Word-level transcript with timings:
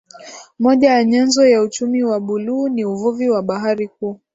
Moja 0.59 0.89
ya 0.93 1.03
nyenzo 1.03 1.47
ya 1.47 1.61
uchumi 1.61 2.03
wa 2.03 2.19
buluu 2.19 2.67
ni 2.69 2.85
uvuvi 2.85 3.29
wa 3.29 3.41
bahari 3.43 3.87
kuu 3.87 4.19